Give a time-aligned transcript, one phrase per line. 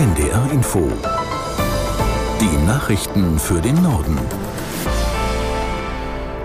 [0.00, 0.90] NDR Info.
[2.40, 4.18] Die Nachrichten für den Norden.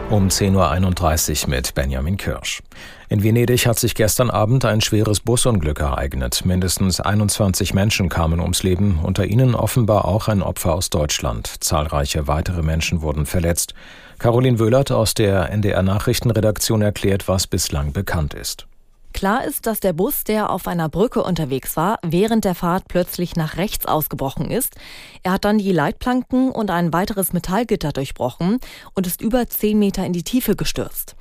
[0.09, 2.62] Um 10.31 Uhr mit Benjamin Kirsch.
[3.07, 6.44] In Venedig hat sich gestern Abend ein schweres Busunglück ereignet.
[6.44, 11.47] Mindestens 21 Menschen kamen ums Leben, unter ihnen offenbar auch ein Opfer aus Deutschland.
[11.63, 13.73] Zahlreiche weitere Menschen wurden verletzt.
[14.19, 18.67] Caroline Wöhlert aus der NDR Nachrichtenredaktion erklärt, was bislang bekannt ist.
[19.16, 23.38] Klar ist, dass der Bus, der auf einer Brücke unterwegs war, während der Fahrt plötzlich
[23.38, 24.75] nach rechts ausgebrochen ist.
[25.24, 28.60] Er hat dann die Leitplanken und ein weiteres Metallgitter durchbrochen
[28.93, 31.15] und ist über zehn Meter in die Tiefe gestürzt.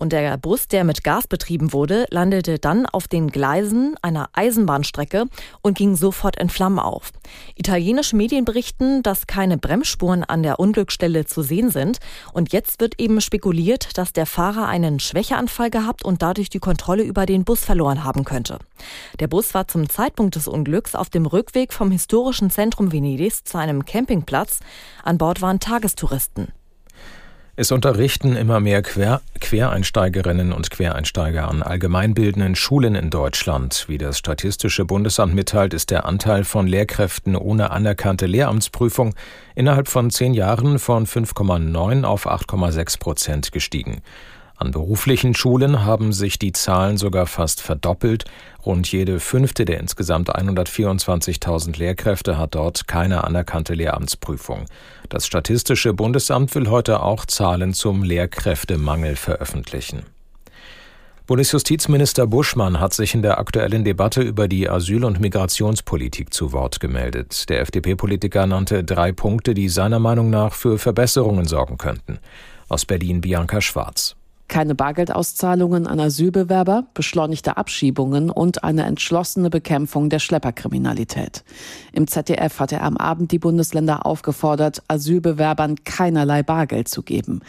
[0.00, 5.26] Und der Bus, der mit Gas betrieben wurde, landete dann auf den Gleisen einer Eisenbahnstrecke
[5.60, 7.12] und ging sofort in Flammen auf.
[7.54, 11.98] Italienische Medien berichten, dass keine Bremsspuren an der Unglücksstelle zu sehen sind.
[12.32, 17.02] Und jetzt wird eben spekuliert, dass der Fahrer einen Schwächeanfall gehabt und dadurch die Kontrolle
[17.02, 18.58] über den Bus verloren haben könnte.
[19.18, 23.58] Der Bus war zum Zeitpunkt des Unglücks auf dem Rückweg vom historischen Zentrum Venedigs zu
[23.58, 24.60] einem Campingplatz.
[25.04, 26.48] An Bord waren Tagestouristen.
[27.60, 33.84] Es unterrichten immer mehr Quer Quereinsteigerinnen und Quereinsteiger an allgemeinbildenden Schulen in Deutschland.
[33.86, 39.14] Wie das Statistische Bundesamt mitteilt, ist der Anteil von Lehrkräften ohne anerkannte Lehramtsprüfung
[39.54, 44.00] innerhalb von zehn Jahren von 5,9 auf 8,6 Prozent gestiegen.
[44.60, 48.26] An beruflichen Schulen haben sich die Zahlen sogar fast verdoppelt.
[48.66, 54.66] Rund jede fünfte der insgesamt 124.000 Lehrkräfte hat dort keine anerkannte Lehramtsprüfung.
[55.08, 60.02] Das Statistische Bundesamt will heute auch Zahlen zum Lehrkräftemangel veröffentlichen.
[61.26, 66.80] Bundesjustizminister Buschmann hat sich in der aktuellen Debatte über die Asyl- und Migrationspolitik zu Wort
[66.80, 67.48] gemeldet.
[67.48, 72.18] Der FDP-Politiker nannte drei Punkte, die seiner Meinung nach für Verbesserungen sorgen könnten.
[72.68, 74.16] Aus Berlin Bianca Schwarz
[74.50, 81.44] keine Bargeldauszahlungen an Asylbewerber, beschleunigte Abschiebungen und eine entschlossene Bekämpfung der Schlepperkriminalität.
[81.92, 87.42] Im ZDF hat er am Abend die Bundesländer aufgefordert, Asylbewerbern keinerlei Bargeld zu geben.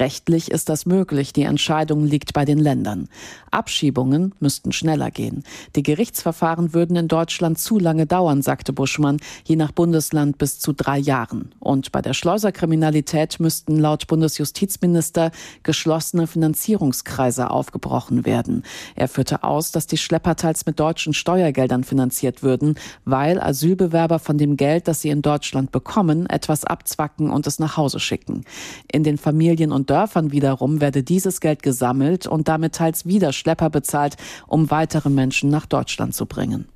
[0.00, 3.08] Rechtlich ist das möglich, die Entscheidung liegt bei den Ländern.
[3.52, 5.44] Abschiebungen müssten schneller gehen.
[5.76, 10.72] Die Gerichtsverfahren würden in Deutschland zu lange dauern, sagte Buschmann, je nach Bundesland bis zu
[10.72, 11.54] drei Jahren.
[11.60, 15.30] Und bei der Schleuserkriminalität müssten laut Bundesjustizminister
[15.62, 18.62] geschlossene Finanzierungen Finanzierungskreise aufgebrochen werden.
[18.94, 24.38] Er führte aus, dass die Schlepper teils mit deutschen Steuergeldern finanziert würden, weil Asylbewerber von
[24.38, 28.44] dem Geld, das sie in Deutschland bekommen, etwas abzwacken und es nach Hause schicken.
[28.90, 33.68] In den Familien und Dörfern wiederum werde dieses Geld gesammelt und damit teils wieder Schlepper
[33.68, 34.16] bezahlt,
[34.46, 36.66] um weitere Menschen nach Deutschland zu bringen.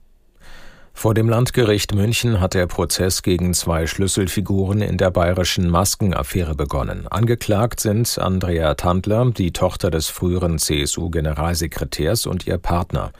[0.95, 7.09] Vor dem Landgericht München hat der Prozess gegen zwei Schlüsselfiguren in der bayerischen Maskenaffäre begonnen.
[7.09, 13.13] Angeklagt sind Andrea Tandler, die Tochter des früheren CSU-Generalsekretärs und ihr Partner.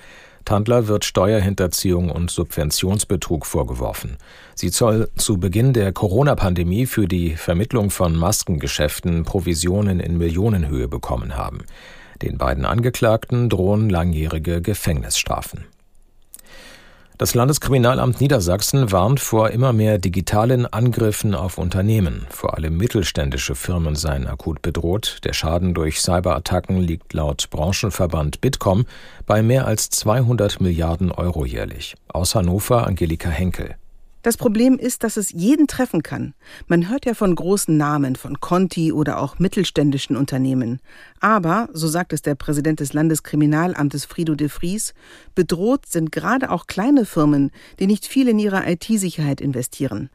[0.45, 4.17] Tandler wird Steuerhinterziehung und Subventionsbetrug vorgeworfen.
[4.55, 11.37] Sie soll zu Beginn der Corona-Pandemie für die Vermittlung von Maskengeschäften Provisionen in Millionenhöhe bekommen
[11.37, 11.65] haben.
[12.23, 15.65] Den beiden Angeklagten drohen langjährige Gefängnisstrafen.
[17.19, 22.27] Das Landeskriminalamt Niedersachsen warnt vor immer mehr digitalen Angriffen auf Unternehmen.
[22.31, 25.19] Vor allem mittelständische Firmen seien akut bedroht.
[25.25, 28.87] Der Schaden durch Cyberattacken liegt laut Branchenverband Bitkom
[29.27, 31.95] bei mehr als 200 Milliarden Euro jährlich.
[32.09, 33.77] Aus Hannover Angelika Henkel.
[34.23, 36.35] Das Problem ist, dass es jeden treffen kann.
[36.69, 40.81] Man hört ja von großen Namen, von Conti oder auch mittelständischen Unternehmen.
[41.19, 44.95] Aber, so sagt es der Präsident des Landeskriminalamtes Frido de Vries,
[45.35, 47.51] bedroht sind gerade auch kleine Firmen,
[47.81, 50.09] die nicht viel in ihre IT-Sicherheit investieren.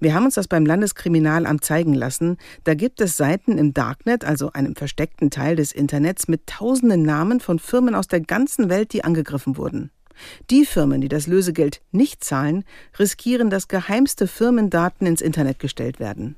[0.00, 2.38] Wir haben uns das beim Landeskriminalamt zeigen lassen.
[2.64, 7.38] Da gibt es Seiten im Darknet, also einem versteckten Teil des Internets, mit tausenden Namen
[7.38, 9.92] von Firmen aus der ganzen Welt, die angegriffen wurden.
[10.50, 12.64] Die Firmen, die das Lösegeld nicht zahlen,
[12.98, 16.36] riskieren, dass geheimste Firmendaten ins Internet gestellt werden.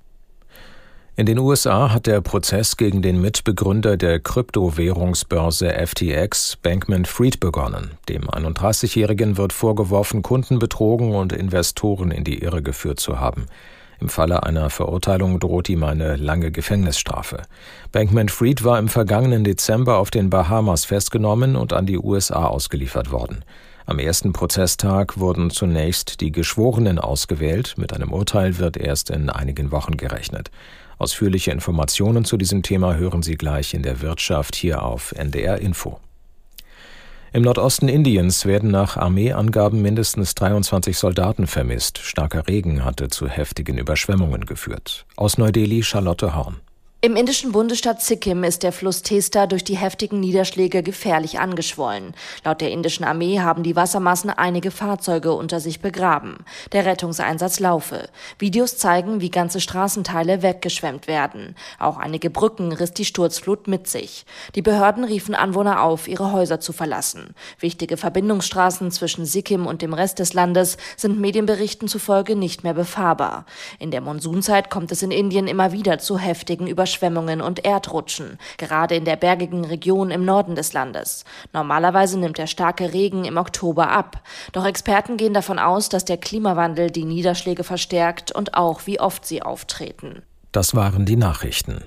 [1.17, 7.93] In den USA hat der Prozess gegen den Mitbegründer der Kryptowährungsbörse FTX, Bankman Fried, begonnen.
[8.09, 13.47] Dem 31-Jährigen wird vorgeworfen, Kunden betrogen und Investoren in die Irre geführt zu haben.
[14.05, 17.41] Im Falle einer Verurteilung droht ihm eine lange Gefängnisstrafe.
[17.91, 23.11] Bankman Fried war im vergangenen Dezember auf den Bahamas festgenommen und an die USA ausgeliefert
[23.11, 23.47] worden.
[23.87, 27.77] Am ersten Prozesstag wurden zunächst die Geschworenen ausgewählt.
[27.79, 30.51] Mit einem Urteil wird erst in einigen Wochen gerechnet.
[30.99, 35.99] Ausführliche Informationen zu diesem Thema hören Sie gleich in der Wirtschaft hier auf NDR Info.
[37.35, 41.99] Im Nordosten Indiens werden nach Armeeangaben mindestens 23 Soldaten vermisst.
[41.99, 45.05] Starker Regen hatte zu heftigen Überschwemmungen geführt.
[45.17, 46.61] Aus Neu-Delhi Charlotte Horn.
[47.05, 52.15] Im indischen Bundesstaat Sikkim ist der Fluss Testa durch die heftigen Niederschläge gefährlich angeschwollen.
[52.47, 56.39] Laut der indischen Armee haben die Wassermassen einige Fahrzeuge unter sich begraben.
[56.73, 58.09] Der Rettungseinsatz laufe.
[58.39, 61.57] Videos zeigen, wie ganze Straßenteile weggeschwemmt werden.
[61.79, 64.25] Auch einige Brücken riss die Sturzflut mit sich.
[64.55, 67.35] Die Behörden riefen Anwohner auf, ihre Häuser zu verlassen.
[67.61, 73.45] Wichtige Verbindungsstraßen zwischen Sikkim und dem Rest des Landes sind Medienberichten zufolge nicht mehr befahrbar.
[73.79, 78.39] In der Monsunzeit kommt es in Indien immer wieder zu heftigen Überschwemmungen Überschwemmungen und Erdrutschen,
[78.57, 81.25] gerade in der bergigen Region im Norden des Landes.
[81.53, 84.23] Normalerweise nimmt der starke Regen im Oktober ab.
[84.53, 89.27] Doch Experten gehen davon aus, dass der Klimawandel die Niederschläge verstärkt und auch wie oft
[89.27, 90.23] sie auftreten.
[90.53, 91.85] Das waren die Nachrichten.